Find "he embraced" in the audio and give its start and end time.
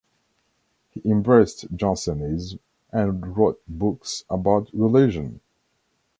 0.89-1.67